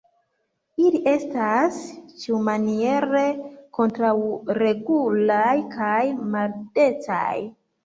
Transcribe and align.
Ili 0.83 1.01
estas, 1.11 1.77
ĉiumaniere, 2.21 3.21
kontraŭregulaj 3.79 5.55
kaj 5.77 5.95
maldecaj. 6.35 7.33